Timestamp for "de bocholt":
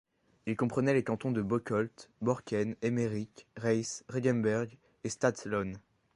1.31-2.09